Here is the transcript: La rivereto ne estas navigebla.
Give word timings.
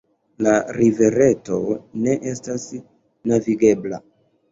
La 0.45 0.53
rivereto 0.77 1.57
ne 2.05 2.15
estas 2.31 2.65
navigebla. 3.33 4.01